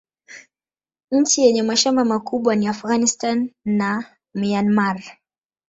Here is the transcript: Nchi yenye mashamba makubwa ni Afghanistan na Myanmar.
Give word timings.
Nchi 1.11 1.41
yenye 1.43 1.63
mashamba 1.63 2.05
makubwa 2.05 2.55
ni 2.55 2.67
Afghanistan 2.67 3.51
na 3.65 4.05
Myanmar. 4.35 5.01